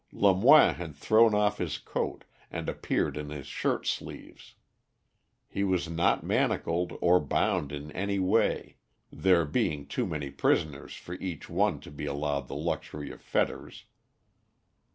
Lemoine 0.11 0.73
had 0.73 0.95
thrown 0.95 1.35
off 1.35 1.59
his 1.59 1.77
coat, 1.77 2.23
and 2.49 2.67
appeared 2.67 3.15
in 3.15 3.29
his 3.29 3.45
shirt 3.45 3.85
sleeves. 3.85 4.55
He 5.47 5.63
was 5.63 5.87
not 5.91 6.23
manacled 6.23 6.93
or 7.01 7.19
bound 7.19 7.71
in 7.71 7.91
any 7.91 8.17
way, 8.17 8.77
there 9.11 9.45
being 9.45 9.85
too 9.85 10.07
many 10.07 10.31
prisoners 10.31 10.95
for 10.95 11.13
each 11.13 11.51
one 11.51 11.79
to 11.81 11.91
be 11.91 12.07
allowed 12.07 12.47
the 12.47 12.55
luxury 12.55 13.11
of 13.11 13.21
fetters. 13.21 13.85